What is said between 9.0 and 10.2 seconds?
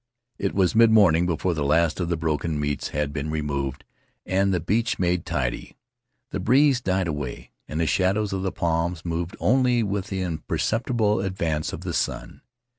moved only with